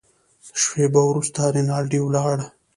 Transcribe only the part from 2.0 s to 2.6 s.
ولاړ.